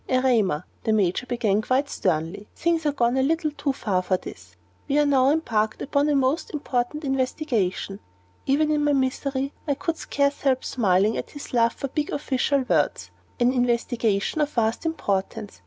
[0.07, 4.55] "Erema," the Major began, quite sternly, "things are gone a little too far for this.
[4.87, 7.99] We are now embarked upon a most important investigation"
[8.47, 12.61] even in my misery I could scarce help smiling at his love of big official
[12.67, 15.59] words "an investigation of vast importance.